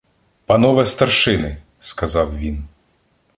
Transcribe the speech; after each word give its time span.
—Панове 0.45 0.85
старшини!— 0.85 1.57
сказав 1.79 2.37
він. 2.37 2.63